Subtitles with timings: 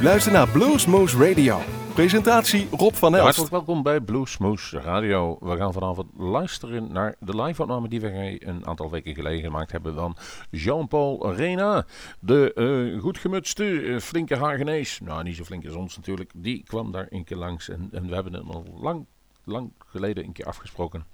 [0.00, 1.60] U luistert naar Bluesmoose Radio.
[1.94, 3.24] Presentatie Rob van Elst.
[3.24, 5.36] Hartelijk welkom bij Bluesmoose Radio.
[5.40, 9.94] We gaan vanavond luisteren naar de live-opname die we een aantal weken geleden gemaakt hebben
[9.94, 10.16] van
[10.50, 11.86] Jean-Paul Rena.
[12.20, 15.00] De uh, goed gemutste, uh, flinke Hagenees.
[15.00, 16.30] Nou, niet zo flink als ons natuurlijk.
[16.34, 19.06] Die kwam daar een keer langs en, en we hebben hem al lang,
[19.44, 21.04] lang geleden een keer afgesproken.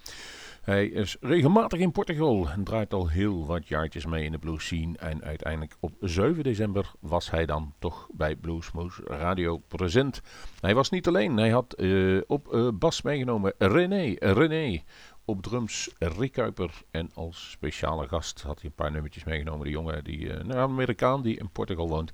[0.66, 4.64] Hij is regelmatig in Portugal en draait al heel wat jaartjes mee in de blues
[4.64, 4.98] scene.
[4.98, 10.20] En uiteindelijk op 7 december was hij dan toch bij Bluesmoose Radio present.
[10.60, 14.82] Hij was niet alleen, hij had uh, op uh, bas meegenomen René, René
[15.26, 16.70] op drums Rick Kuiper.
[16.90, 19.64] En als speciale gast had hij een paar nummertjes meegenomen.
[19.64, 22.12] De jongen, die, uh, nou, een Amerikaan die in Portugal woont.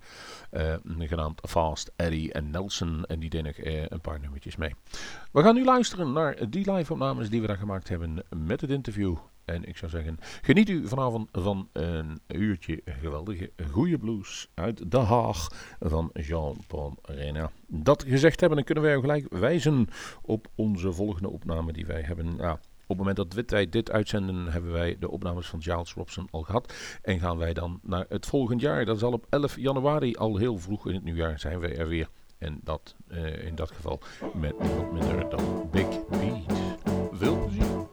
[0.52, 3.04] Uh, genaamd Fast Eddie en Nelson.
[3.04, 4.74] En die deed nog uh, een paar nummertjes mee.
[5.32, 9.16] We gaan nu luisteren naar die live-opnames die we daar gemaakt hebben met het interview.
[9.44, 14.98] En ik zou zeggen, geniet u vanavond van een uurtje geweldige goede blues uit De
[14.98, 15.48] Haag
[15.80, 17.50] van Jean-Paul Rena.
[17.66, 19.88] Dat gezegd hebben, dan kunnen wij gelijk wijzen
[20.22, 22.36] op onze volgende opname die wij hebben.
[22.36, 26.28] Ja, op het moment dat wij dit uitzenden, hebben wij de opnames van Giles Robson
[26.30, 26.74] al gehad.
[27.02, 28.84] En gaan wij dan naar het volgend jaar.
[28.84, 32.08] Dat zal op 11 januari, al heel vroeg in het nieuwjaar, zijn wij er weer.
[32.38, 34.00] En dat uh, in dat geval
[34.34, 36.52] met niemand minder dan Big Beat.
[37.12, 37.91] Veel plezier.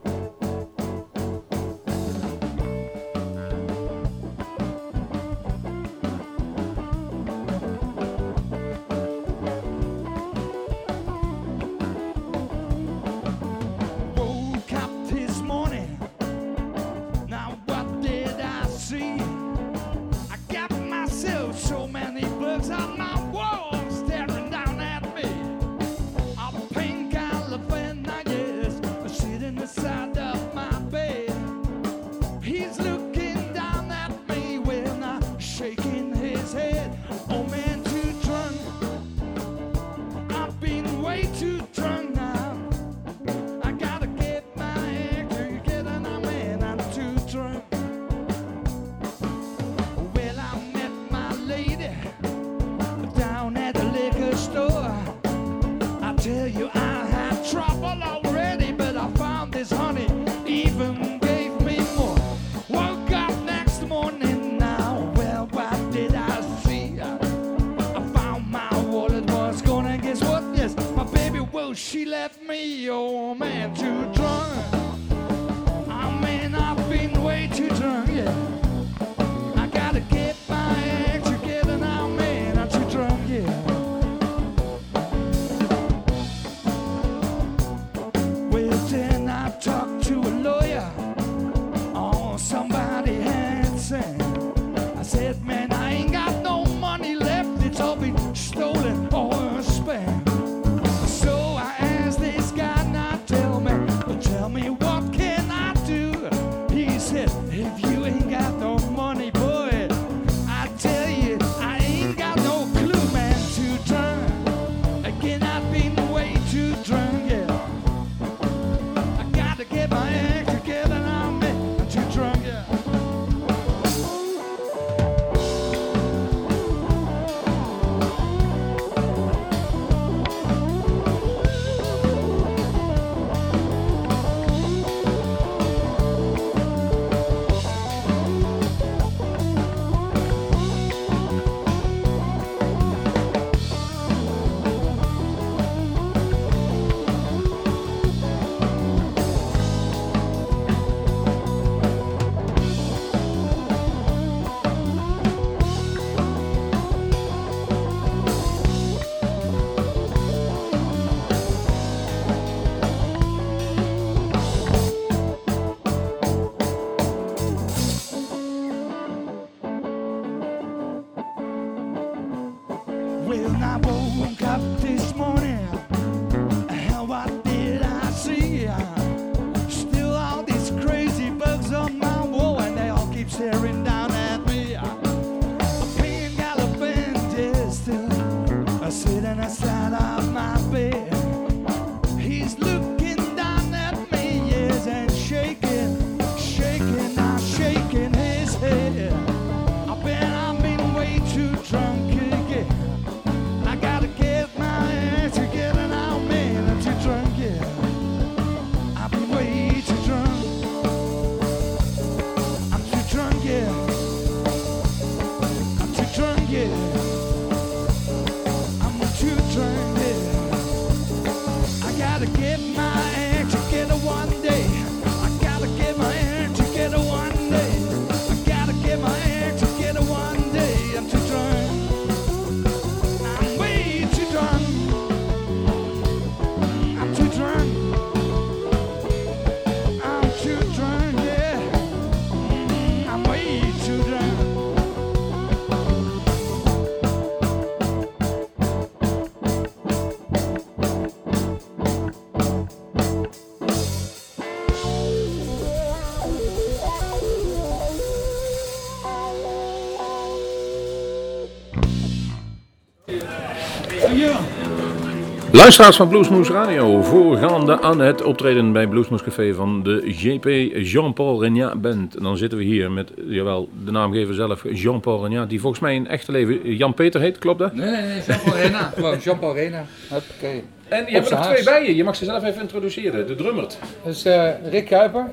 [265.70, 270.46] Luisteraars van Bluesmoes Radio, voorgaande aan het optreden bij Bluesmoes Café van de JP
[270.86, 272.16] Jean-Paul Regnat Band.
[272.16, 275.96] En dan zitten we hier met, jawel, de naamgever zelf, Jean-Paul Regnat, die volgens mij
[275.96, 277.74] in echte leven Jan-Peter heet, klopt dat?
[277.74, 279.86] Nee, nee, nee, Jean-Paul Regnat, gewoon Jean-Paul Regnat.
[280.12, 280.62] Oké.
[280.88, 283.78] En je hebt er twee bij je, je mag ze zelf even introduceren, de drummert.
[284.04, 285.32] Dat is uh, Rick Kuiper,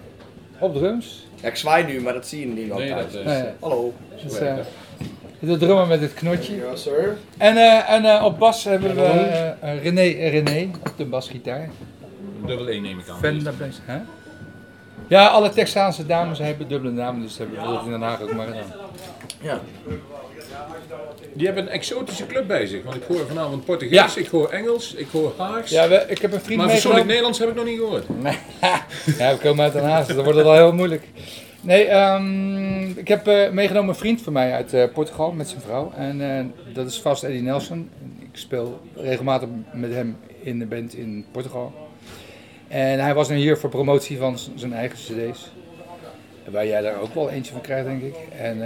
[0.59, 1.27] op drums.
[1.43, 3.13] Ja, ik zwaai nu, maar dat zie je niet Nee, altijd.
[3.13, 3.27] dat is...
[3.27, 3.93] Nee, Hallo.
[4.23, 4.55] dat is, uh,
[5.39, 6.57] de drummer met het knotje.
[6.57, 7.17] Ja, sir.
[7.37, 9.03] En, uh, en uh, op bas hebben we
[9.65, 11.71] uh, René, René op de basgitaar.
[12.47, 13.19] Dubbel 1 neem ik aan.
[13.19, 13.99] Fender bass, hè?
[15.09, 18.35] Ja, alle Texaanse dames hebben dubbele namen, dus dat hebben we in Den Haag ook
[18.35, 18.73] maar gedaan.
[19.41, 19.61] Ja.
[21.33, 24.21] Die hebben een exotische club bij zich, want ik hoor vanavond Portugees, Ja.
[24.21, 25.71] ik hoor Engels, ik hoor Haags.
[25.71, 28.21] Ja, we, ik heb een vriend maar persoonlijk Nederlands heb ik nog niet gehoord.
[28.23, 28.39] Nee,
[29.19, 31.03] ja, we komen uit Den Haag, dus dan wordt het al heel moeilijk.
[31.67, 35.61] Nee, ehm, ik heb eh, meegenomen een vriend van mij uit eh, Portugal met zijn
[35.61, 35.93] vrouw.
[35.97, 37.91] En eh, dat is vast Eddie Nelson.
[38.19, 41.73] Ik speel regelmatig met hem in de band in Portugal.
[42.69, 45.51] En hij was nu hier voor promotie van zijn eigen cd's.
[46.51, 48.15] Waar jij daar ook wel eentje van krijgt, denk ik.
[48.39, 48.59] En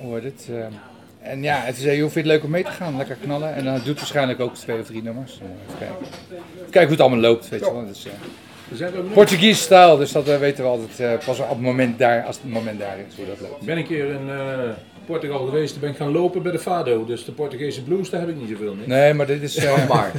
[0.00, 0.48] hoe wordt het?
[0.50, 2.96] eh, en ja, het is, joh, vind je het leuk om mee te gaan?
[2.96, 3.54] Lekker knallen.
[3.54, 5.32] En dan doet waarschijnlijk ook twee of drie nummers.
[5.32, 6.06] Even kijken.
[6.30, 7.86] Even kijken hoe het allemaal loopt, weet je wel.
[7.86, 8.06] Dus,
[9.12, 12.36] Portugees stijl, dus dat eh, weten we altijd eh, pas op het moment daar, als
[12.42, 13.60] het moment daar is, hoe dat loopt.
[13.60, 14.36] Ik ben een keer in eh,
[15.06, 17.04] Portugal geweest, toen ben ik gaan lopen bij de Fado.
[17.04, 18.86] Dus de Portugese blues, daar heb ik niet zoveel mee.
[18.86, 19.56] Nee, maar dit is.
[19.56, 20.12] eh, Maar.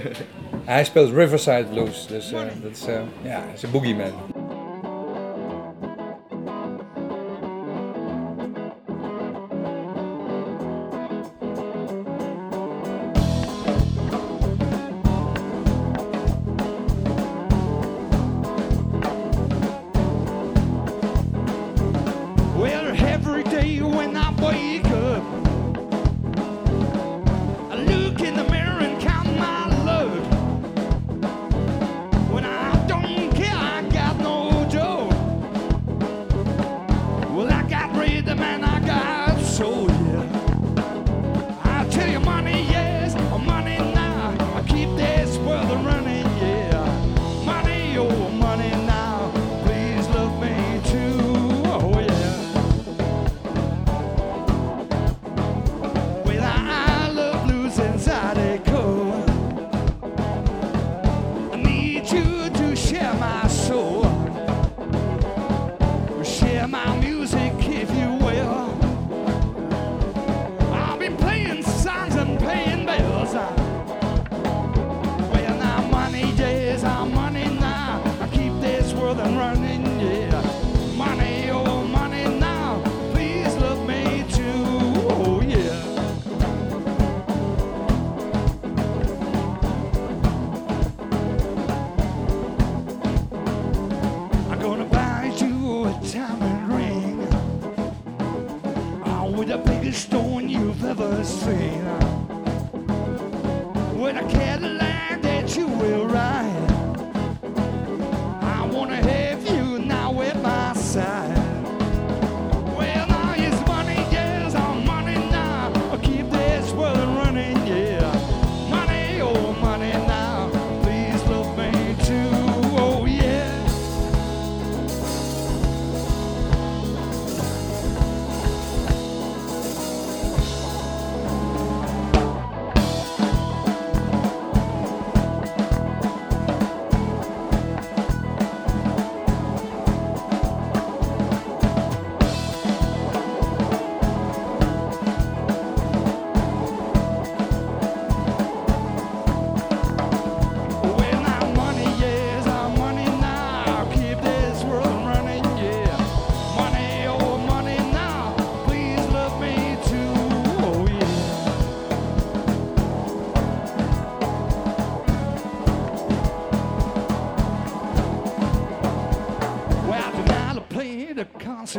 [0.64, 2.84] hij speelt Riverside Blues, dus eh, dat is.
[3.22, 4.12] ja, is een boogeyman.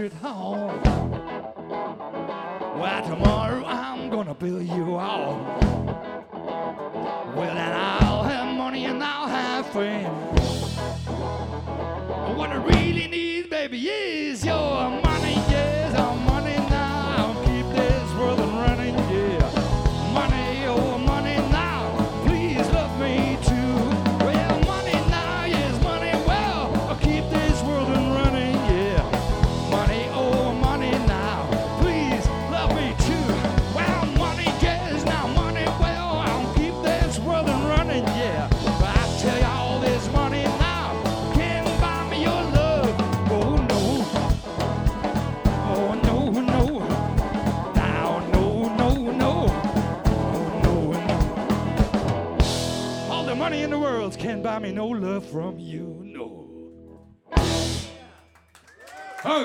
[0.01, 0.29] 是他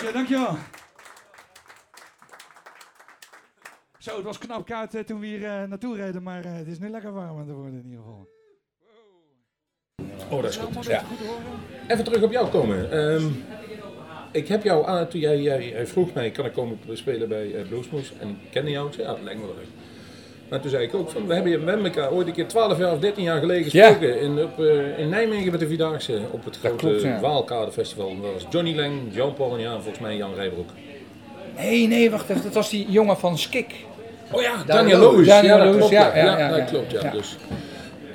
[0.03, 0.57] Oké, dankjewel.
[3.99, 6.67] Zo, het was knap koud eh, toen we hier eh, naartoe reden, maar eh, het
[6.67, 8.29] is nu lekker warm aan het worden in ieder geval.
[10.31, 10.87] Oh, dat is goed.
[10.87, 11.05] Ja.
[11.89, 12.91] Even terug op jou komen.
[12.91, 13.27] Ehm,
[14.33, 17.47] ik heb jou aan, toen jij, jij, jij vroeg mij, kan ik komen spelen bij
[17.47, 18.13] uh, Bluesmoes?
[18.19, 19.82] En ik kende jou, ik zei, ja, dat lijkt me wel leuk.
[20.53, 22.93] Maar toen zei ik ook, van, we hebben hebben elkaar ooit een keer 12 jaar
[22.93, 23.87] of 13 jaar geleden Ja.
[23.89, 27.21] gesproken in, op, eh, in Nijmegen met de Vierdaagse op het grote klopt, ja.
[27.21, 28.17] Waalkadefestival.
[28.23, 30.69] Dat was Johnny Lang, Joan Paul en ja, volgens mij Jan Rijbroek.
[31.57, 32.43] Nee, nee, wacht even.
[32.43, 33.75] Dat was die jongen van Skik.
[34.31, 35.27] Oh ja, Daniel Loos.
[35.27, 36.91] Daniel Ja, Loos, ja, Ja, dat klopt.
[36.93, 37.11] Ja.
[37.11, 37.37] Dus.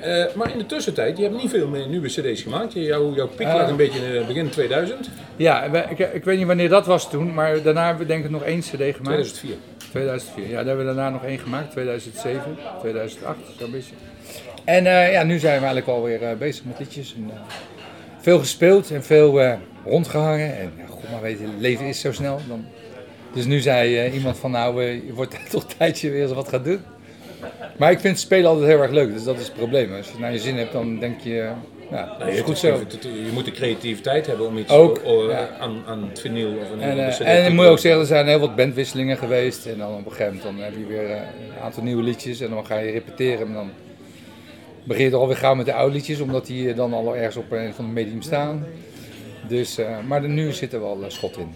[0.00, 2.72] Eh, maar in de tussentijd, je hebt niet veel meer nieuwe cd's gemaakt.
[2.72, 3.54] Jouw, jouw piek Eh.
[3.54, 7.10] lag een beetje in eh, begin 2000, Ja, ik, ik weet niet wanneer dat was
[7.10, 8.94] toen, maar daarna hebben we denk ik nog één cd gemaakt.
[9.02, 9.54] 2004.
[9.90, 10.48] 2004.
[10.48, 11.70] Ja, daar hebben we daarna nog één gemaakt.
[11.70, 13.94] 2007, 2008, zo'n beetje.
[14.64, 17.14] En eh, ja, nu zijn we eigenlijk alweer eh, bezig met liedjes.
[17.16, 17.40] En, eh,
[18.20, 19.54] veel gespeeld en veel eh,
[19.84, 20.58] rondgehangen.
[20.58, 22.40] En ja, god maar weet je, het leven is zo snel.
[22.48, 22.64] Dan...
[23.34, 26.62] Dus nu zei iemand van nou, je wordt toch een tijdje weer eens wat gaan
[26.62, 26.80] doen.
[27.76, 29.94] Maar ik vind spelen altijd heel erg leuk, dus dat is het probleem.
[29.94, 31.50] Als je naar je zin hebt, dan denk je,
[31.90, 32.72] ja, dat Nee, is het goed zo.
[32.78, 35.48] het- het- je moet de creativiteit hebben om iets Ook, o- o- ja.
[35.60, 38.06] aan, aan het vinyl of aan En, eh, CD en ik moet ook zeggen, er
[38.06, 39.66] zijn heel wat bandwisselingen geweest.
[39.66, 41.16] En dan op een gegeven moment dan heb je weer eh,
[41.56, 42.40] een aantal nieuwe liedjes.
[42.40, 43.46] En dan ga je repeteren.
[43.46, 43.70] En dan
[44.84, 46.20] begin je er alweer gauw met de oude liedjes.
[46.20, 48.66] Omdat die eh, dan al ergens op een van de medium staan.
[49.48, 51.54] Dus, eh, maar nu zit er wel eh, schot in.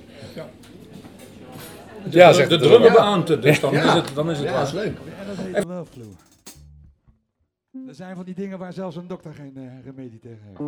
[2.11, 2.81] De, Ja, de, zegt de de drummer.
[2.91, 4.61] drummerbeaamte, dus dan is het, dan is het Ja, waar.
[4.61, 4.87] dat is leuk.
[5.55, 6.03] En dat heet Flu.
[7.73, 10.59] Er zijn van die dingen waar zelfs een dokter geen eh, remedie tegen heeft.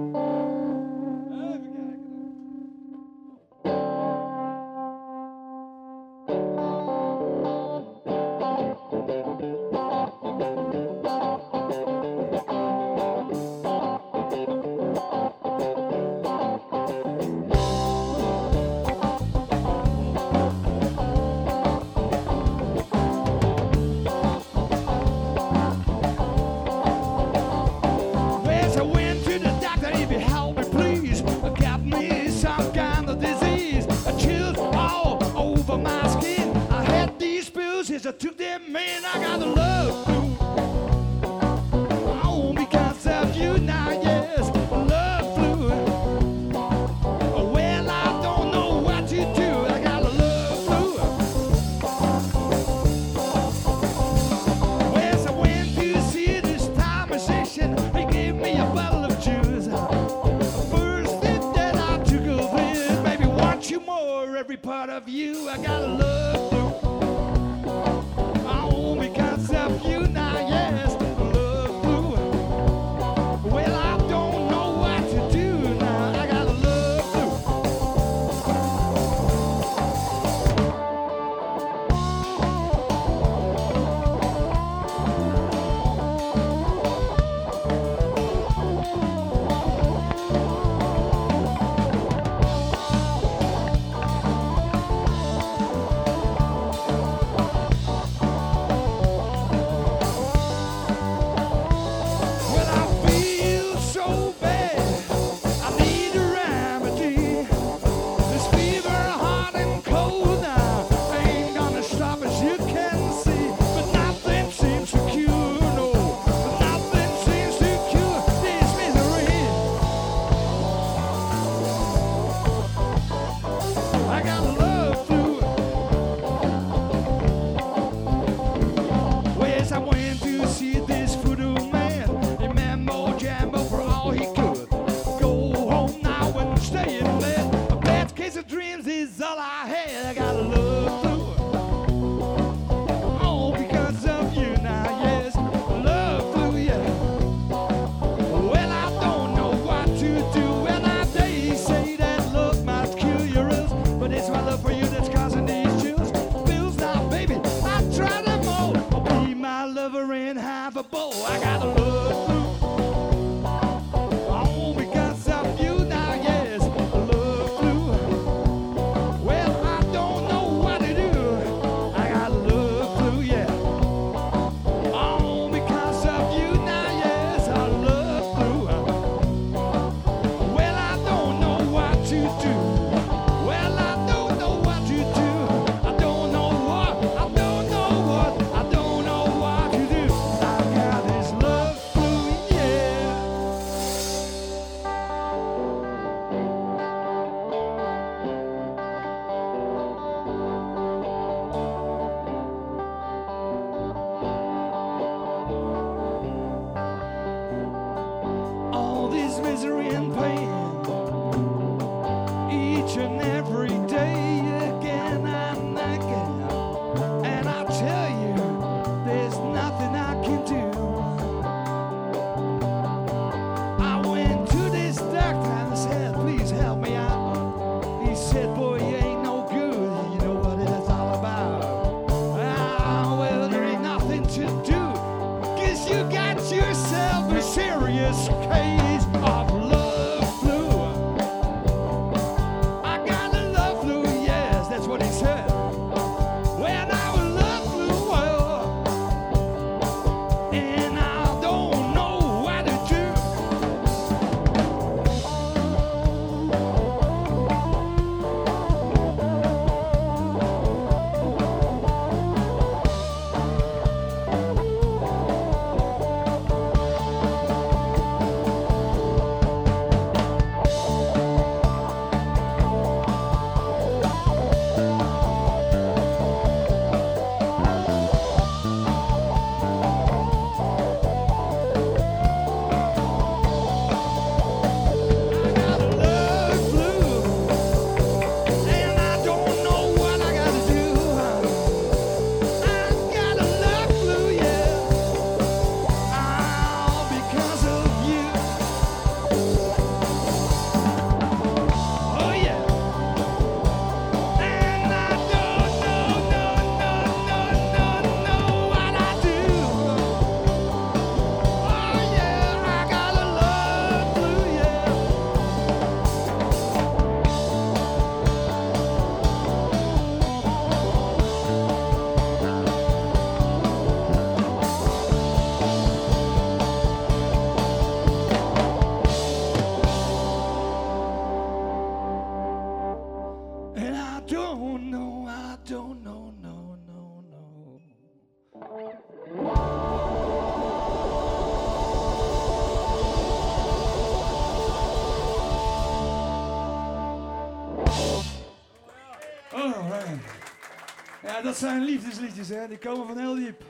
[351.44, 352.68] Dat zijn liefdesliedjes, hè.
[352.68, 353.62] Die komen van heel diep.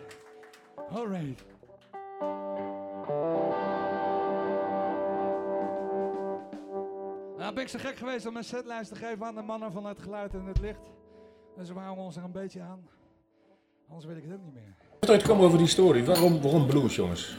[0.90, 1.44] Alright.
[7.38, 9.86] Nou ben ik zo gek geweest om mijn setlijst te geven aan de mannen van
[9.86, 10.80] het geluid en het licht.
[11.58, 12.88] Dus we houden ons er een beetje aan.
[13.88, 14.74] Anders weet ik het ook niet meer.
[15.00, 16.04] Het ooit komen over die story.
[16.04, 17.36] Waarom, waarom blues, jongens?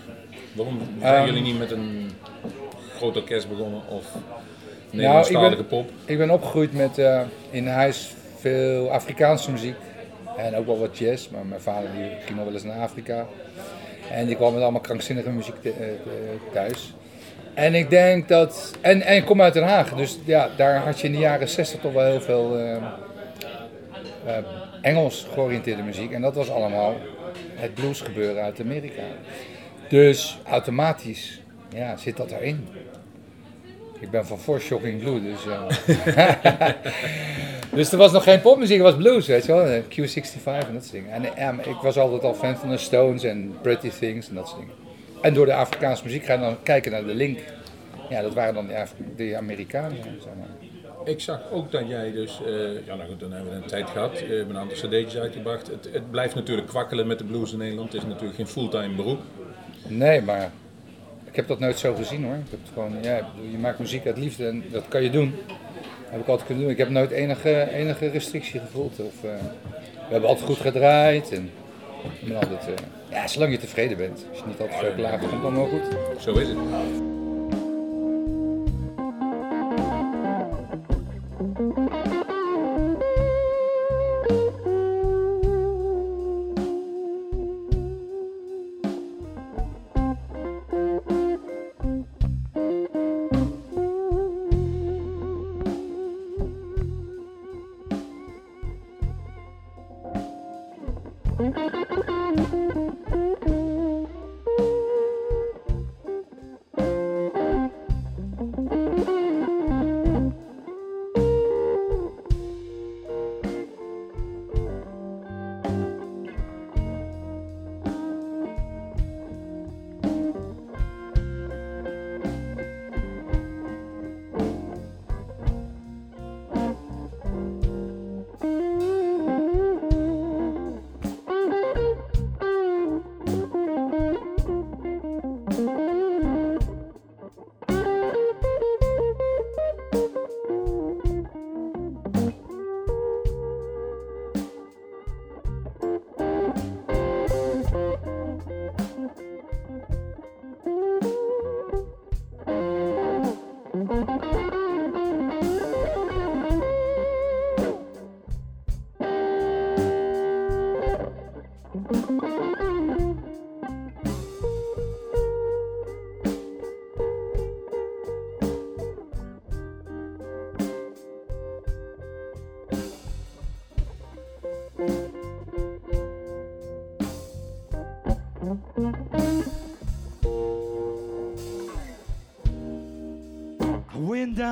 [0.56, 1.26] Waarom zijn Ehm.
[1.26, 2.12] jullie niet met een
[2.95, 4.24] groot orkest begonnen of Nou,
[4.91, 5.91] Nederlandstalige ik ben- pop?
[6.06, 9.76] Ik ben opgegroeid met eh, in huis veel Afrikaanse muziek.
[10.38, 13.26] En ook wel wat jazz, maar mijn vader die ging nog wel eens naar Afrika.
[14.12, 15.71] En die kwam met allemaal krankzinnige muziek eh,
[16.54, 16.93] thuis.
[17.56, 18.71] En ik denk dat.
[18.82, 21.50] En, en ik kom uit Den Haag, dus ja, daar had je in de jaren
[21.50, 22.76] 60 toch wel heel veel eh,
[24.26, 24.43] eh,
[24.82, 26.12] Engels georiënteerde muziek.
[26.12, 26.95] En dat was allemaal
[27.56, 29.02] het blues gebeuren uit Amerika.
[29.89, 32.67] Dus automatisch ja, zit dat erin.
[34.00, 35.45] Ik ben van For Shocking Blue, dus.
[35.45, 36.69] eh.
[37.76, 39.66] dus er was nog geen popmuziek, het was blues, weet je wel.
[39.66, 41.36] eh, Q65 en dat soort dingen.
[41.38, 44.48] En maar ik was altijd al fan van de Stones en Pretty Things en dat
[44.48, 44.74] soort dingen.
[45.22, 47.40] En door de Afrikaanse muziek ga je dan kijken naar de link.
[48.10, 48.94] Ja, dat waren dan de, Af-
[49.38, 50.48] Amerikanen, zeg maar.
[51.06, 52.52] Ik zag ook dat jij dus, eh,
[52.86, 55.68] ja nou goed, dan hebben we een tijd gehad, eh, een aantal cd'tjes uitgebracht.
[55.68, 57.94] Het, het blijft natuurlijk kwakkelen met de blues in Nederland.
[57.94, 59.20] Het is natuurlijk geen fulltime beroep.
[59.88, 60.52] Nee, maar
[61.24, 62.34] ik heb dat nooit zo gezien hoor.
[62.36, 65.36] Ik heb het gewoon, ja, je maakt muziek uit liefde en dat kan je doen.
[66.06, 66.72] Dat heb ik altijd kunnen doen.
[66.72, 69.00] Ik heb nooit enige, enige restrictie gevoeld.
[69.00, 69.30] Of, eh,
[70.08, 71.32] we hebben altijd goed gedraaid.
[71.32, 71.52] En,
[72.20, 74.26] ben altijd, eh, ja, zolang je tevreden bent.
[74.30, 76.22] Als je niet altijd veel klaagt, komt het allemaal goed.
[76.22, 77.14] Zo is het.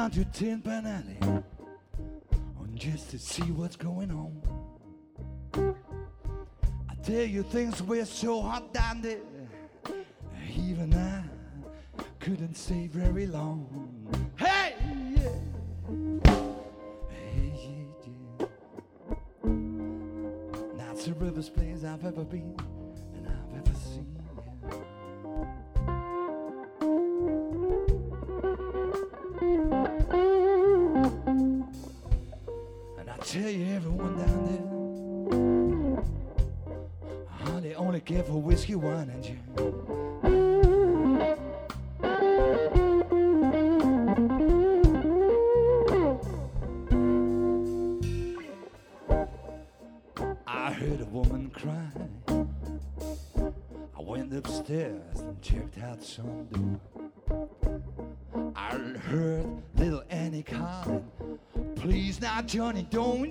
[0.04, 1.18] Down to Tin Pan Alley
[2.76, 4.34] just to see what's going on.
[6.90, 9.22] I tell you, things were so hot down there,
[10.58, 11.24] even I
[12.20, 13.66] couldn't stay very long.
[14.36, 14.76] Hey,
[15.16, 15.30] yeah.
[17.10, 18.46] Hey, yeah,
[20.76, 20.94] yeah.
[21.06, 22.58] The river's place I've ever been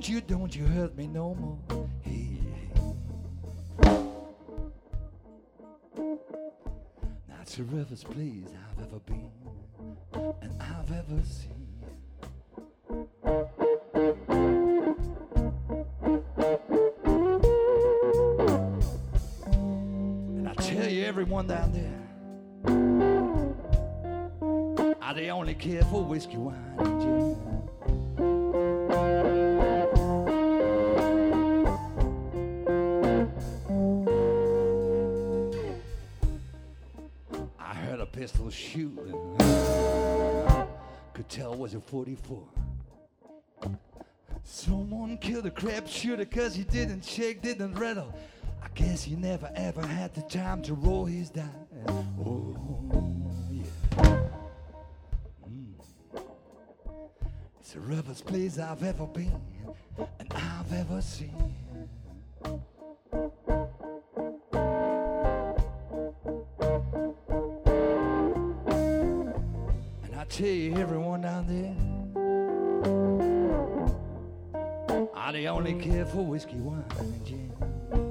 [0.03, 1.57] don't you, don't you hurt me no more.
[2.01, 2.41] Hey,
[3.85, 3.97] hey.
[7.29, 9.31] That's the roughest place I've ever been
[10.43, 11.85] and I've ever seen.
[20.37, 22.01] And I tell you, everyone down there,
[25.01, 26.92] I they only care for whiskey, wine,
[41.93, 42.43] 44.
[44.45, 48.15] Someone killed a crap shooter cause he didn't shake, didn't rattle.
[48.63, 51.45] I guess he never ever had the time to roll his dice.
[52.19, 52.57] Oh,
[53.51, 53.63] yeah.
[55.47, 55.75] Mm.
[57.61, 59.39] It's the roughest place I've ever been
[59.99, 61.55] and I've ever seen.
[76.13, 78.02] For whiskey, wine, and gin.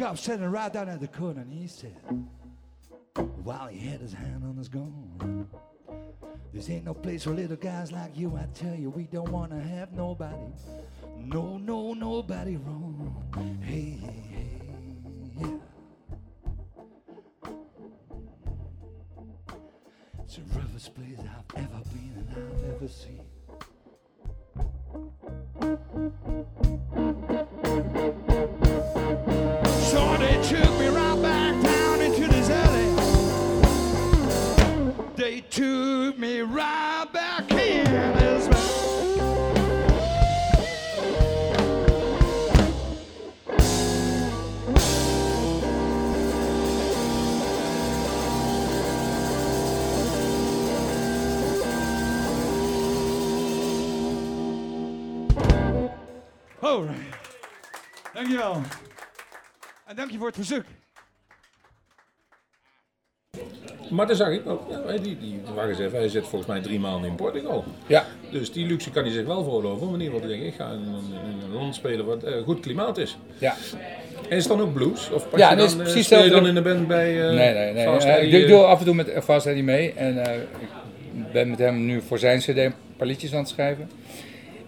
[0.00, 1.94] Cop sitting right down at the corner, and he said,
[3.44, 5.46] while he had his hand on his gun,
[6.54, 8.34] this ain't no place for little guys like you.
[8.34, 10.54] I tell you, we don't wanna have nobody,
[11.18, 13.60] no, no, nobody wrong.
[13.60, 14.62] Hey, hey, hey,
[15.38, 15.58] yeah.
[20.24, 23.26] It's the roughest place I've ever been and I've ever seen.
[35.30, 37.86] They took me right back in
[56.60, 56.98] Alright.
[58.12, 58.62] Dankjewel.
[59.86, 60.64] En dank je voor het verzoek.
[63.90, 66.60] Maar dan zag ik ook, ja, die, die, wacht eens even, hij zit volgens mij
[66.60, 67.64] drie maanden in Portugal.
[67.86, 69.86] Ja, Dus die luxe kan hij zich wel veroorloven.
[69.86, 72.32] Om in ieder geval denken, ik ga in, een- in een land spelen wat eh,
[72.44, 73.18] goed klimaat is.
[73.38, 73.54] ja.
[74.28, 75.10] En is het dan ook blues?
[75.10, 77.34] Of Ja, je dan, is eh, precies speel je dan in de band bij eh
[77.34, 77.84] Nee, nee, nee.
[77.84, 79.92] Fast Eddie, ik, doe af en toe met Fast Eddie mee.
[79.92, 83.90] En ik ben met hem nu voor zijn cd een paar liedjes aan het schrijven.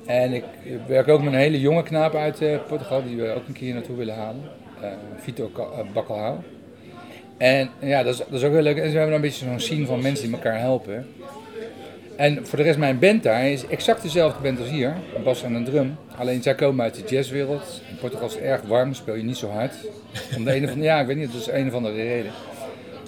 [0.06, 0.44] En ik
[0.86, 3.96] werk ook met een hele jonge knaap uit Portugal, die we ook een keer naartoe
[3.96, 4.42] willen halen.
[4.80, 5.50] Eh Vito
[5.92, 6.36] Bacalhau.
[7.42, 8.76] En ja, dat is, dat is ook heel leuk.
[8.76, 11.06] En we hebben dan een beetje zo'n scene van mensen die elkaar helpen.
[12.16, 14.96] En voor de rest, mijn band daar is exact dezelfde band als hier.
[15.16, 15.96] Een bas en een drum.
[16.16, 17.82] Alleen zij komen uit de jazzwereld.
[17.90, 19.74] In Portugal is het erg warm, speel je niet zo hard.
[20.36, 22.32] Om de of andere, ja, ik weet niet, dat is een of andere reden.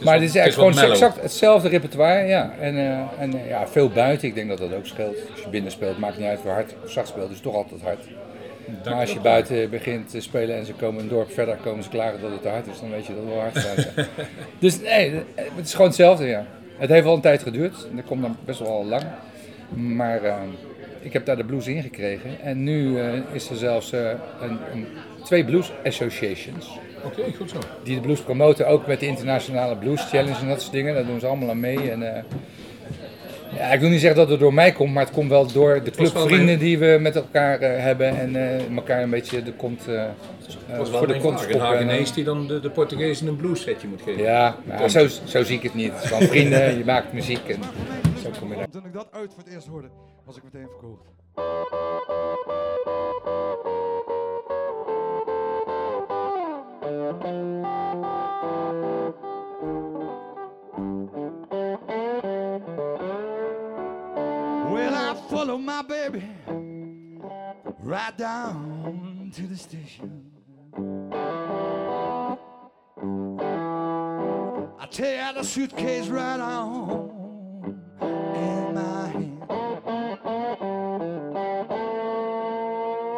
[0.04, 0.90] maar het is wat gewoon mellow.
[0.90, 2.54] exact hetzelfde repertoire, ja.
[2.60, 5.16] En, eh, en eh, ja, veel buiten, ik denk dat dat ook scheelt.
[5.30, 7.82] Als je binnen speelt, maakt niet uit hoe hard of zacht speelt, dus toch altijd
[7.82, 8.00] hard.
[8.84, 11.88] Maar als je buiten begint te spelen en ze komen een dorp verder, komen ze
[11.88, 13.86] klagen dat het te hard is, dan weet je dat het wel hard is.
[14.58, 16.46] dus nee, het is gewoon hetzelfde, ja.
[16.76, 19.02] Het heeft wel een tijd geduurd, en dat komt dan best wel lang.
[19.74, 20.36] Maar eh,
[21.00, 22.40] ik heb daar de blues in gekregen.
[22.40, 24.86] En nu eh, is er zelfs eh, een, een,
[25.24, 27.58] twee blues associations Oké, goed zo.
[27.82, 30.94] die de blues promoten, ook met de internationale blues challenge en dat soort dingen.
[30.94, 31.90] Daar doen ze allemaal aan mee.
[31.90, 32.22] En, eh,
[33.56, 35.82] ja, ik wil niet zeggen dat het door mij komt, maar het komt wel door
[35.84, 39.88] de clubvrienden die we met elkaar eh, hebben en eh, elkaar een beetje de kont
[39.88, 40.04] eh,
[40.68, 41.52] Dat was wel voor de kont vraag.
[41.52, 41.78] Een schoppen.
[41.78, 44.22] En, Hagenees die dan de, de Portugezen een blues setje moet geven.
[44.22, 45.92] ja, nou, zo, zo zie ik het niet.
[45.94, 47.60] Gewoon vrienden, je maakt muziek en
[48.22, 48.70] zo kom je daar.
[48.70, 49.88] Toen ik dat uit voor het eerst hoorde,
[50.24, 51.12] was ik meteen verkocht.
[65.58, 66.24] My baby
[67.80, 70.30] right down to the station.
[74.78, 77.10] I tear out the suitcase right on
[78.00, 79.40] in my hand.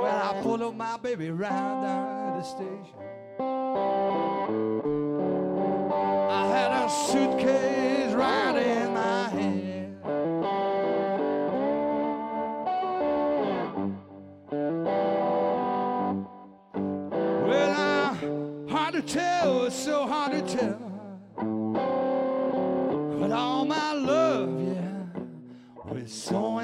[0.03, 2.99] Well, I follow my baby right down to the station.
[6.31, 8.96] I had a suitcase right in
[19.07, 20.79] tell, it's so hard to tell.
[23.19, 25.05] But all my love, yeah,
[25.85, 26.56] was so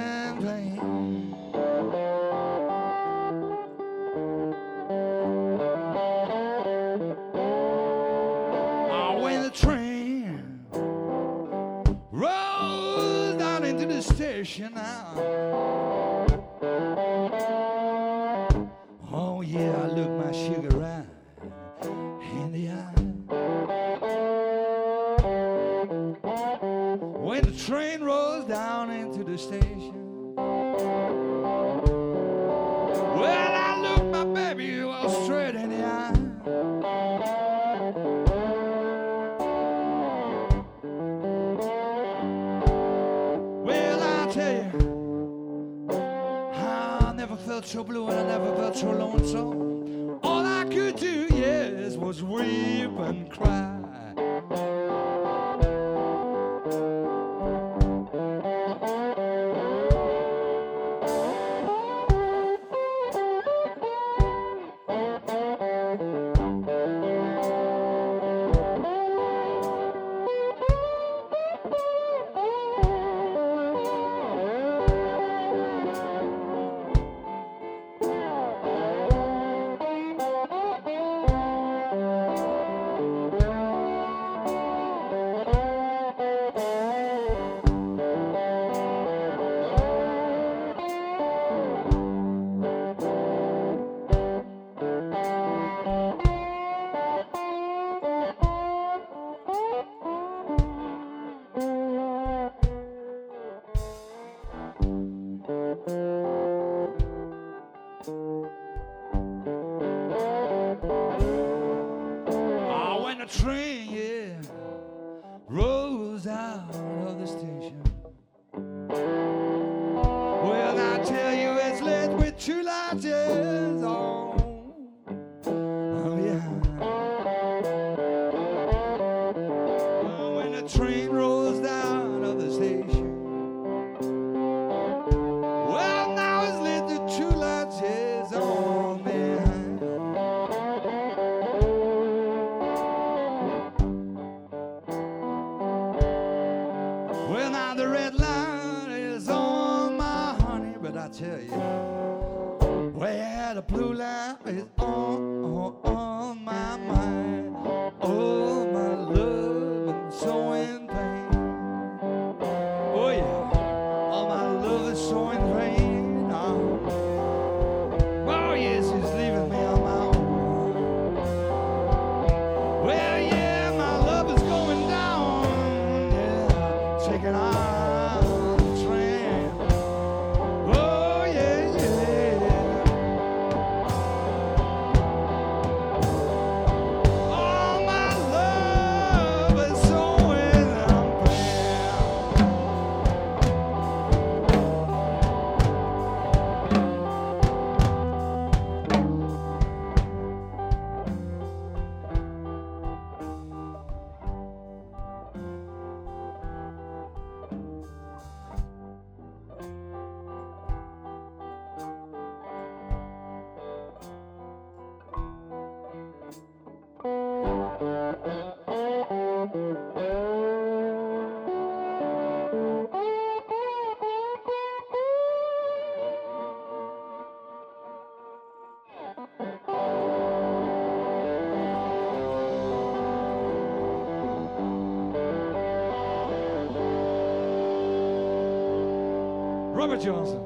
[239.93, 240.41] Robert Johnson.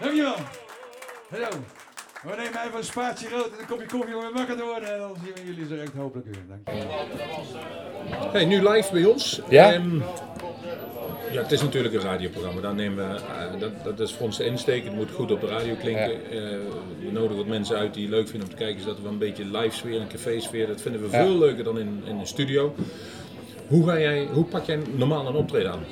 [0.00, 0.34] Dankjewel.
[1.30, 1.48] Hallo.
[2.22, 4.92] We nemen even een spaatje rood en een kopje koffie om weer wakker te worden.
[4.92, 6.44] En dan zien we jullie zo echt hopelijk weer.
[6.48, 8.32] Dankjewel.
[8.32, 9.40] Hey, nu live bij ons.
[9.48, 9.72] Ja?
[9.72, 9.96] Ehm,
[11.32, 12.60] ja, het is natuurlijk een radioprogramma.
[12.60, 14.84] Daar nemen we, eh, dat, dat is voor ons de insteek.
[14.84, 16.30] Het moet goed op de radio klinken.
[16.30, 16.38] Eh,
[17.00, 18.82] we nodigen wat mensen uit die het leuk vinden om te kijken.
[18.82, 20.66] Zodat we een beetje live sfeer, een café sfeer.
[20.66, 21.24] Dat vinden we Ja.
[21.24, 22.74] veel leuker dan in, in de studio.
[23.68, 25.84] Hoe, ga jij, hoe pak jij normaal een optreden aan?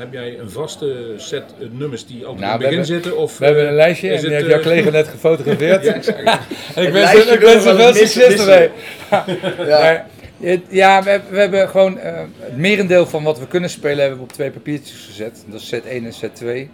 [0.00, 3.02] Heb jij een vaste set eh, nummers die altijd Nou, in het we begin hebben-
[3.02, 3.16] zitten?
[3.16, 5.84] Of, We hebben een eh, lijstje en die heeft jouw eh, collega net gefotografeerd.
[6.24, 6.40] Ja,
[6.82, 6.92] ik
[7.40, 8.46] wens, er wel succes.
[8.46, 10.06] Maar,
[10.40, 14.22] het- ja, we, we hebben gewoon het merendeel van wat we kunnen spelen hebben we
[14.24, 15.44] op twee papiertjes gezet.
[15.46, 16.70] Dat is set 1 en set 2.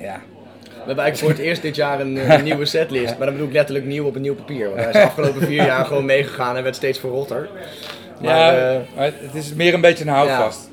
[0.00, 0.20] Ja,
[0.60, 3.16] We hebben eigenlijk voor het eerst dit jaar een, een nieuwe setlist.
[3.16, 4.64] Maar dan bedoel ik letterlijk nieuw op een nieuw papier.
[4.68, 7.48] Want hij is de afgelopen vier jaar gewoon meegegaan en werd steeds verrotter.
[8.22, 10.70] Maar, ja maar het is meer een beetje een houvast.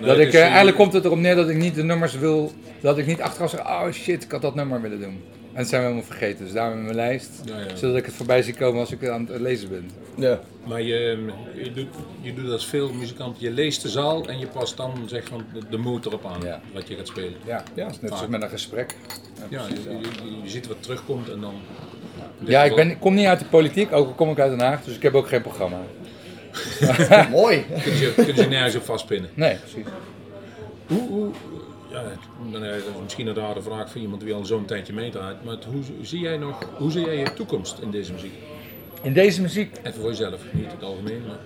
[0.00, 2.52] Nee, dat ik, eh, eigenlijk komt het erop neer dat ik niet de nummers wil,
[2.80, 5.22] dat ik niet achteraf zeg, oh shit, ik had dat nummer willen doen.
[5.52, 7.76] En dat zijn we helemaal vergeten, dus daarom in mijn lijst, Ja, ja.
[7.76, 9.90] zodat ik het voorbij zie komen als ik aan het lezen ben.
[10.16, 10.40] ja.
[10.66, 11.24] Maar je,
[11.54, 11.86] je, doet,
[12.20, 15.44] je doet als veel muzikanten, je leest de zaal en je past dan zeg van
[15.52, 16.60] de, de mood erop aan Ja.
[16.72, 17.34] wat je gaat spelen.
[17.46, 18.28] Ja, ja net zoals Vaak.
[18.28, 18.94] met een gesprek.
[19.48, 21.54] Ja, je, je, je- je ziet wat terugkomt en dan...
[22.44, 24.66] Ja, ik, ben, ik kom niet uit de politiek, ook al kom ik uit Den
[24.66, 25.80] Haag, dus ik heb ook geen programma.
[27.30, 27.64] Mooi.
[27.82, 29.30] Kun je, kun je nergens op vastpinnen.
[29.34, 29.84] Nee, precies.
[30.86, 31.30] Hoe, hoe,
[31.90, 32.02] ja,
[32.52, 35.56] dan is het misschien een rare vraag voor iemand die al zo'n tijdje meedraait, maar
[35.66, 38.32] hoe, zie jij nog, hoe zie jij je toekomst in deze muziek?
[39.02, 41.36] In deze muziek, Even voor jezelf, niet het algemeen, maar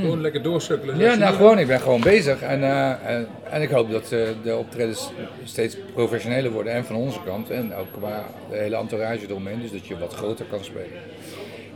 [0.00, 0.98] gewoon lekker doorsukkelen.
[0.98, 4.28] ja, nou gewoon, ik ben gewoon bezig en, eh, en, en ik hoop dat eh,
[4.42, 5.10] de optredens
[5.44, 9.70] steeds professioneler worden en van onze kant en ook qua de hele entourage eromheen, dus
[9.70, 10.98] dat je wat groter kan spelen.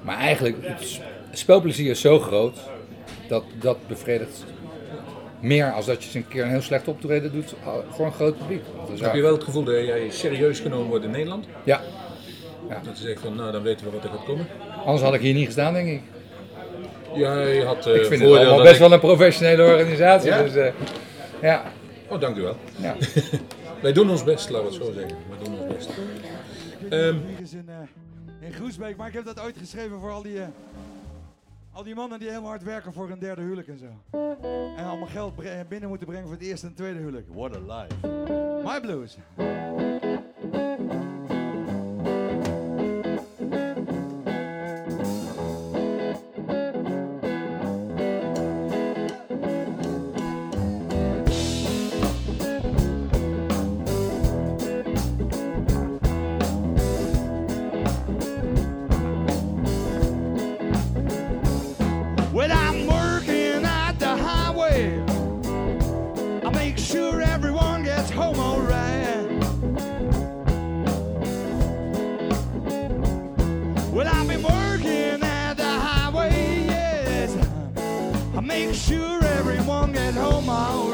[0.03, 1.01] Maar eigenlijk, het
[1.39, 2.57] spelplezier is zo groot
[3.29, 4.45] dat dat bevredigt
[5.41, 8.13] meer als dat je eens een keer een heel slecht optreden doet eh, voor een
[8.13, 8.63] groot publiek.
[8.77, 11.47] Want dan zou- Heb je wel het gevoel dat jij serieus genomen wordt in Nederland?
[11.65, 11.81] Ja,
[12.85, 14.47] Dat je zegt van, nou dan weten we wat er gaat komen.
[14.85, 16.01] anders had ik hier niet gestaan, denk ik.
[17.15, 20.29] Ja, je had eh Ik vind het allemaal best ik- wel een professionele organisatie.
[20.31, 20.43] Ja?
[20.43, 20.73] Dus, eh,
[21.43, 21.63] ja,
[22.09, 22.57] Oh, dank u wel.
[22.77, 22.95] ja.
[23.83, 25.17] Wij doen ons best, laten we het zo zeggen.
[25.29, 25.89] Wij doen ons best.
[26.89, 27.09] Ehm,
[27.53, 30.47] in, eh, in Groesbeek, maar ik heb dat ooit geschreven voor al die, eh,
[31.75, 34.19] al die mannen die helemaal hard werken voor een derde huwelijk en zo.
[34.77, 35.35] En allemaal geld
[35.69, 37.27] binnen moeten brengen voor het eerste en tweede huwelijk.
[37.29, 38.07] What a life.
[38.65, 39.17] My blues.
[80.45, 80.94] my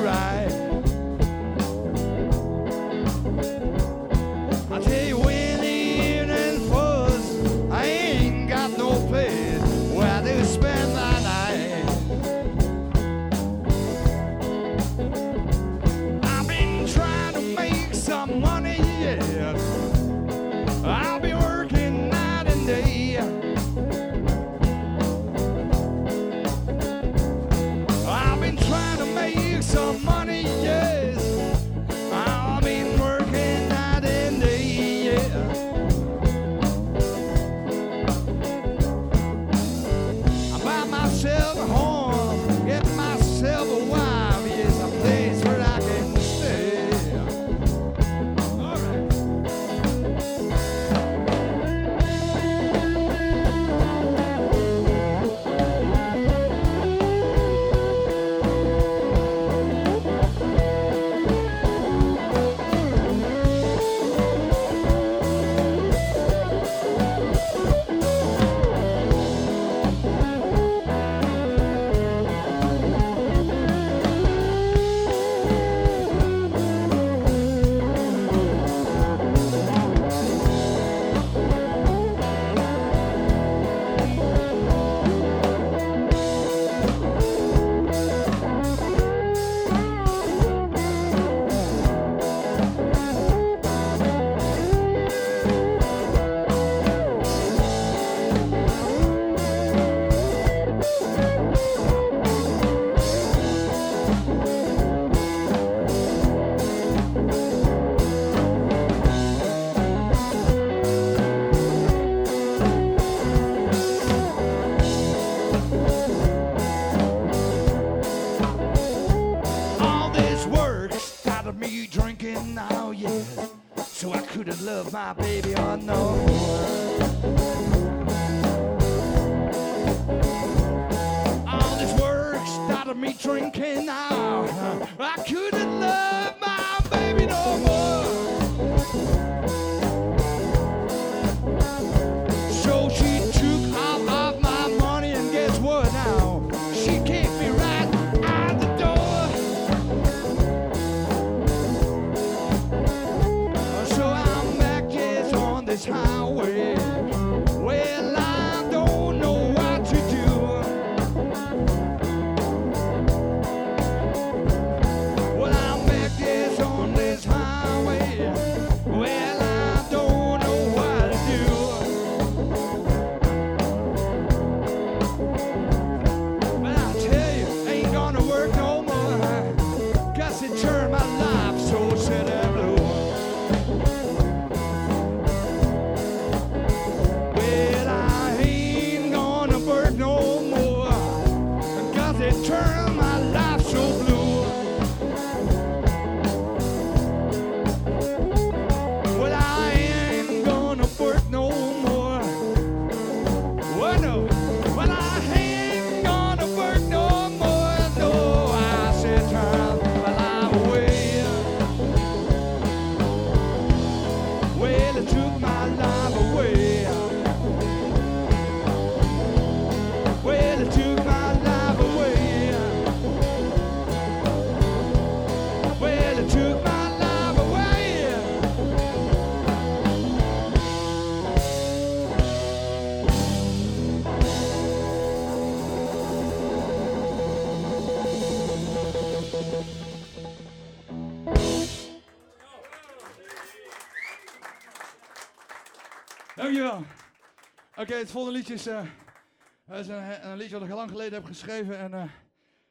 [247.91, 251.13] Oké, het volgende liedje is, eh, is een, een liedje wat ik al lang geleden
[251.13, 251.79] heb geschreven.
[251.79, 252.03] En eh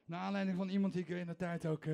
[0.05, 1.93] naar aanleiding van iemand die ik in de tijd ook, eh,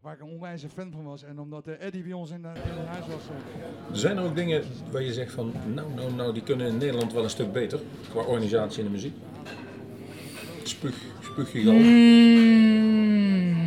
[0.00, 1.22] waar ik een onwijze fan van was.
[1.24, 3.22] En omdat eh, Eddie bij ons in, de- in het huis was.
[3.28, 6.76] eh, Zijn er ook dingen waar je zegt van, nou, nou, nou, die kunnen in
[6.78, 7.80] Nederland wel een stuk beter
[8.10, 9.14] qua organisatie in de muziek?
[10.62, 11.84] Spuug, spuuggiganten.
[11.84, 13.60] Mm.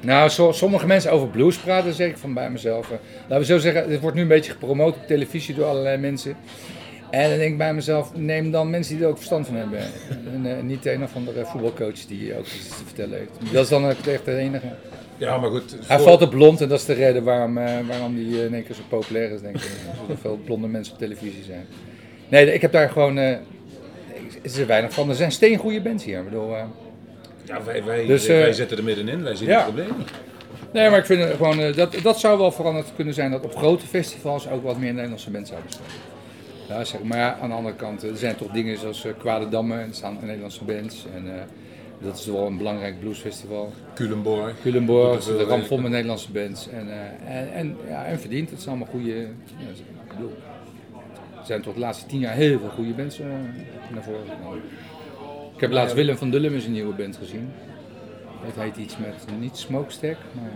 [0.00, 2.90] Nou, zo, sommige mensen over blues praten, zeg ik van bij mezelf.
[3.20, 6.36] Laten we zo zeggen, het wordt nu een beetje gepromoot op televisie door allerlei mensen.
[7.10, 9.78] En dan denk ik bij mezelf, neem dan mensen die er ook verstand van hebben.
[10.32, 13.52] En eh, niet een of andere voetbalcoach die ook iets te vertellen heeft.
[13.52, 14.66] Dat is dan ook echt de enige.
[15.16, 15.76] Ja, maar goed.
[15.86, 18.54] Hij valt op blond en dat is de reden waarom, eh, waarom die eh, in
[18.54, 19.70] één keer zo populair is, denk ik.
[20.00, 21.66] Omdat er veel blonde mensen op televisie zijn.
[22.28, 23.18] Nee, ik heb daar gewoon...
[23.18, 23.38] ik,
[24.42, 25.08] is er weinig van.
[25.08, 26.18] Er zijn steengoede bands hier.
[26.18, 26.50] Ik bedoel,
[27.44, 29.54] Ja, wij, wij, Dus, wij zitten er middenin, wij zien ja.
[29.54, 30.10] het probleem niet.
[30.72, 33.86] nee, maar ik vind gewoon, dat, dat zou wel veranderd kunnen zijn dat op grote
[33.86, 36.13] festivals ook wat meer Nederlandse bands zouden spelen.
[36.74, 39.12] Ja, zeg, maar ja, aan de andere kant, eh, er zijn toch dingen zoals eh,
[39.18, 41.06] Kwade Dammen, en er staan Nederlandse bands.
[41.14, 41.42] En eh,
[42.00, 43.72] dat is wel een belangrijk bluesfestival.
[43.94, 44.60] Culemborg.
[44.62, 46.68] Culemborg, de ramp vol met Nederlandse bands.
[46.68, 46.88] En,
[47.26, 49.14] en, en, ja, en verdient, het zijn allemaal goede.
[49.14, 49.68] Ja,
[50.04, 50.32] ik bedoel,
[51.40, 53.18] er zijn toch de laatste tien jaar heel veel goede bands
[53.94, 54.62] naar voren gekomen.
[55.54, 57.52] Ik heb laatst Willem van Dullum eens een nieuwe band gezien.
[58.40, 60.50] Het heet iets met, niet Smokestack, maar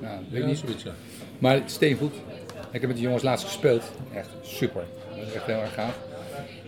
[0.00, 0.58] nou, weet Ja, niet.
[0.58, 0.92] zoiets, ja.
[1.38, 2.14] Maar steengoed.
[2.70, 3.92] Ik heb met die jongens laatst gespeeld.
[4.14, 4.82] Echt super.
[5.22, 5.98] Dat is echt heel erg gaaf.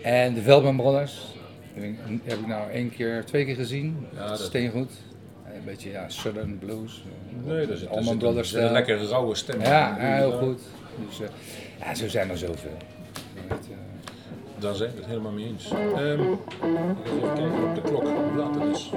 [0.01, 1.33] En de Veldman Brothers.
[1.73, 4.07] Heb ik, heb ik nou één keer, twee keer gezien.
[4.15, 4.91] Ja, dat- Steengoed.
[5.55, 7.03] Een beetje ja, Southern Blues.
[7.45, 7.87] Nee, dat is, is
[8.17, 8.71] Brothers een, stijl.
[8.71, 9.61] lekkere rauwe stem.
[9.61, 9.67] Ja,
[9.99, 10.61] ja, heel goed.
[11.07, 11.27] Dus, eh,
[11.79, 12.77] ja, zo zijn er zoveel.
[13.49, 13.55] Eh,
[14.59, 15.71] Daar zijn we het helemaal mee eens.
[15.71, 18.89] Ehm, even kijken op de klok, hoe laat het is.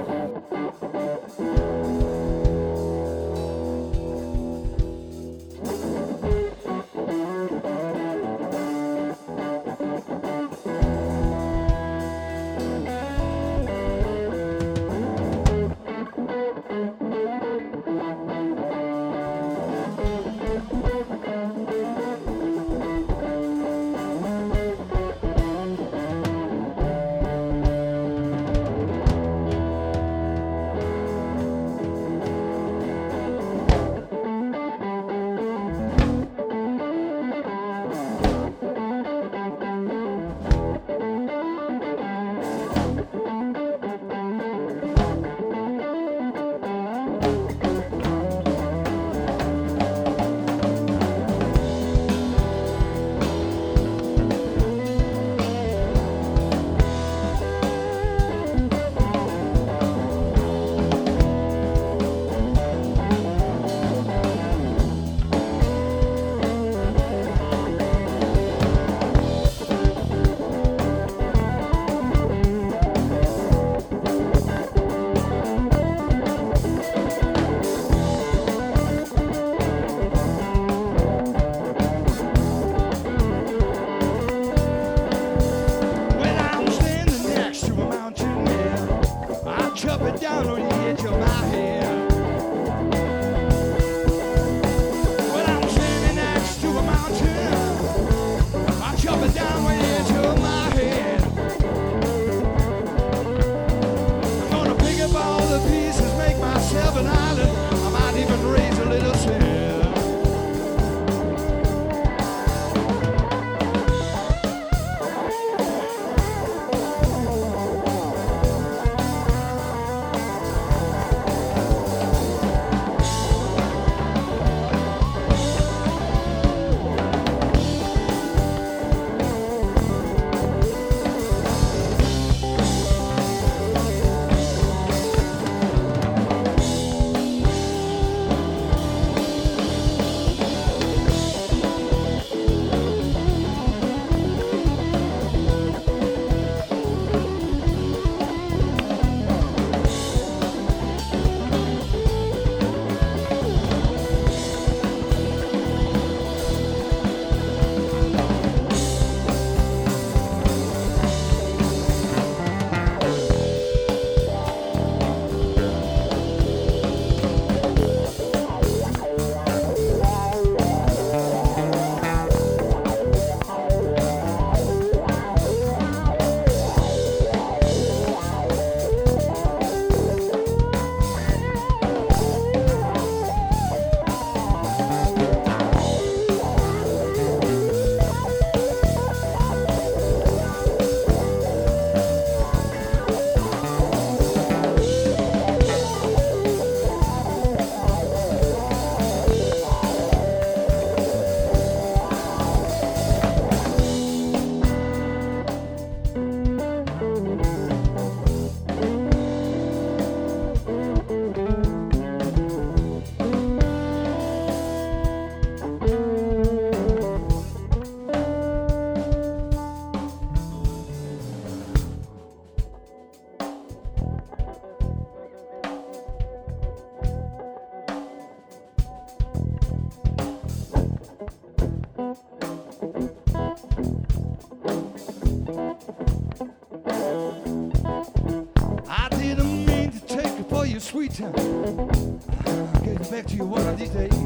[241.09, 242.19] Time.
[242.45, 244.18] I'll get back to you one of these days.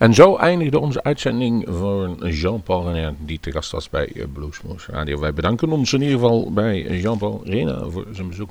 [0.00, 4.92] En zo eindigde onze uitzending voor Jean-Paul René, die te gast was bij eh, Bluesmoose
[4.92, 5.18] Radio.
[5.18, 8.50] Wij bedanken ons in ieder geval bij Jean-Paul Rena voor zijn bezoek.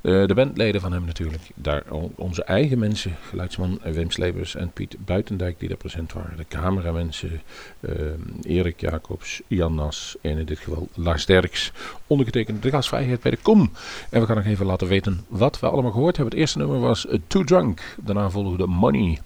[0.00, 1.42] Eh, de bandleden van hem natuurlijk.
[1.54, 1.82] Daar
[2.14, 6.36] onze eigen mensen, geluidsman Wim Slebers en Piet Buitendijk die daar present waren.
[6.36, 7.40] De cameramensen,
[7.80, 7.92] eh,
[8.42, 11.72] Erik Jacobs, Jan Nas en in dit geval Lars Derks.
[12.06, 13.72] Ondergetekend de gastvrijheid bij de KOM.
[14.10, 16.32] En we gaan nog even laten weten wat we allemaal gehoord hebben.
[16.34, 17.96] Het eerste nummer was eh, Too Drunk.
[17.96, 19.18] Daarna volgde Money.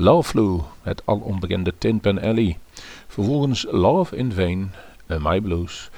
[0.00, 2.58] Love het al onbekende Tin Pan Alley.
[3.06, 4.72] Vervolgens Love in Vain,
[5.06, 5.90] uh, My Blues.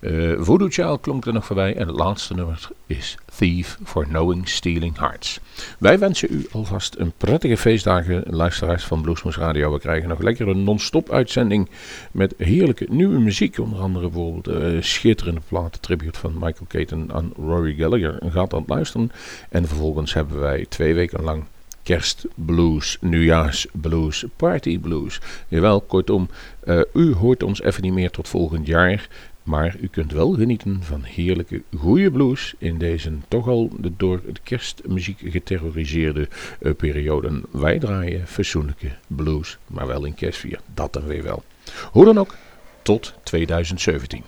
[0.00, 1.76] Eh, Voodoo Child klonk er nog voorbij.
[1.76, 5.40] En het laatste nummer is Thief for Knowing Stealing Hearts.
[5.78, 9.72] Wij wensen u alvast een prettige feestdagen, luisteraars van Bluesmoes Radio.
[9.72, 11.70] We krijgen nog lekker een non-stop uitzending
[12.12, 13.58] met heerlijke nieuwe muziek.
[13.58, 18.18] Onder andere bijvoorbeeld eh, schitterende platen, tribute van Michael Caton aan Rory Gallagher.
[18.30, 19.12] Gaat aan het luisteren.
[19.48, 21.44] En vervolgens hebben wij twee weken lang
[21.88, 25.20] kerstblues, nieuwjaarsblues, partyblues.
[25.48, 26.28] Jawel, kortom,
[26.60, 29.08] eh, u hoort ons even niet meer tot volgend jaar.
[29.42, 34.40] Maar u kunt wel genieten van heerlijke, goede blues in deze toch al door de
[34.42, 36.28] kerstmuziek geterroriseerde
[36.60, 37.40] eh, periode.
[37.50, 40.60] Wij draaien fatsoenlijke blues, maar wel in kerstvier.
[40.74, 41.42] Dat dan weer wel.
[41.90, 42.34] Hoe dan ook,
[42.82, 44.22] tot 2017.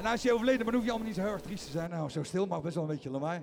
[0.00, 1.90] En als je overleden, dan hoef je allemaal niet zo heel erg triest te zijn.
[1.90, 3.40] Nou, zo stil mag best wel een beetje lawaai.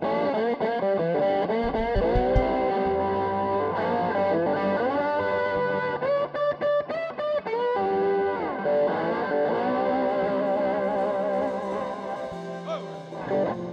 [13.28, 13.67] Where's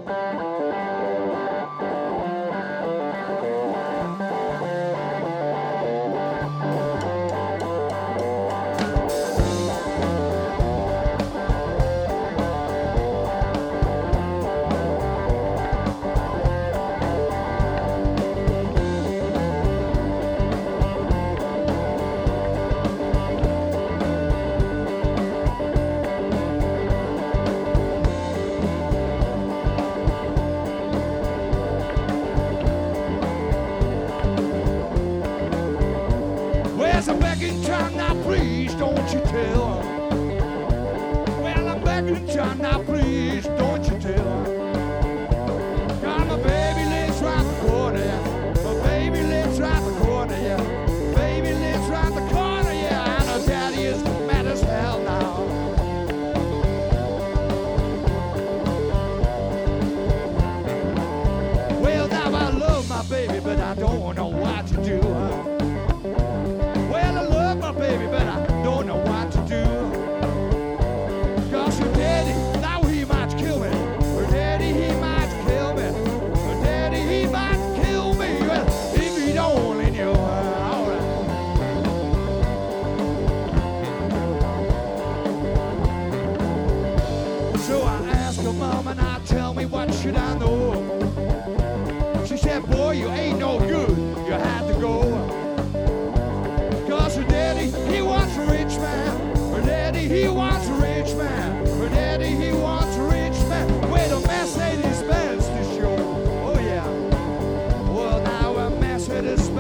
[109.24, 109.53] let us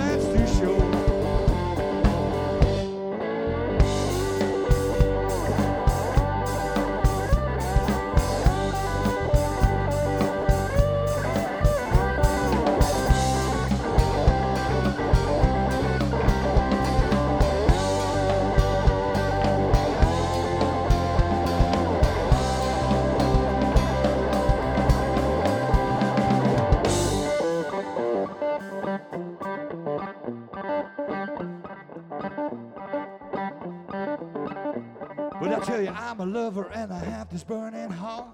[36.24, 38.28] a lover and I have this burning heart.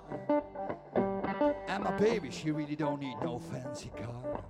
[1.67, 4.45] And my baby, she really don't need no fancy car.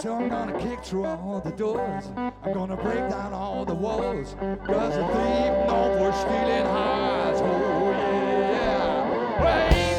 [0.00, 2.06] So I'm gonna kick through all the doors.
[2.16, 4.34] I'm gonna break down all the walls.
[4.66, 7.40] Cause a thief known for stealing hearts.
[7.42, 9.91] Oh yeah.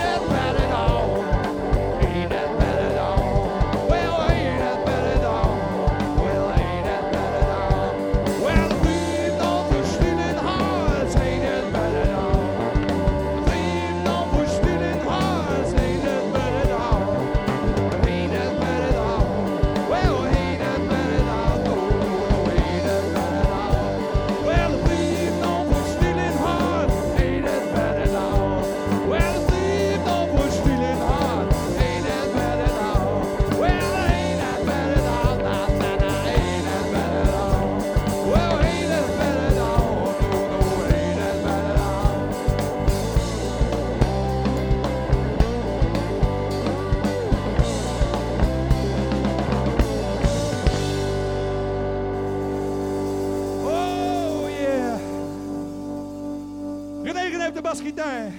[57.54, 58.32] de basgitaar.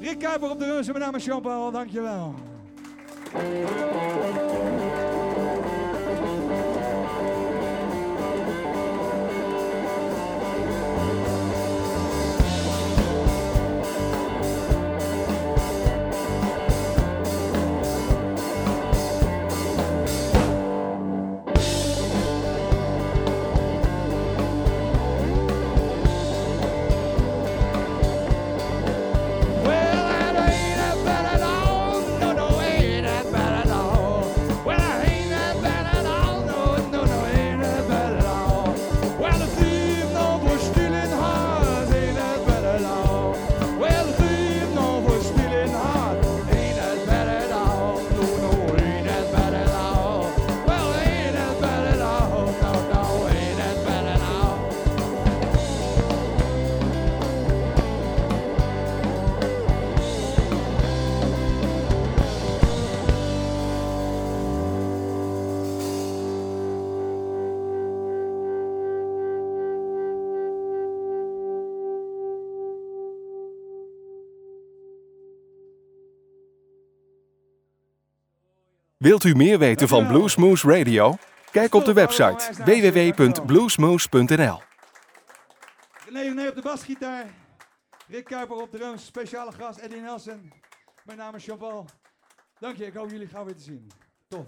[0.00, 2.34] Rick Kuiper op de reuze, mijn naam is Jean-Paul, dankjewel.
[79.06, 81.16] Wilt u meer weten van Bluesmoose Radio?
[81.50, 84.60] Kijk op de website www.bluesmoose.nl.
[86.06, 87.26] René René op de basgitaar.
[88.08, 89.04] Rick Kuiper op de drums.
[89.04, 90.52] Speciale gast Eddie Nelson.
[91.04, 91.86] Mijn naam is Jean-Paul.
[92.58, 93.90] Dank je, ik hoop jullie gauw weer te zien.
[94.28, 94.46] Tof.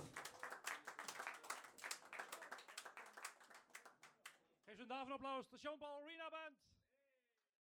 [4.65, 6.29] Geef een applaus voor Jean-Paul Rina.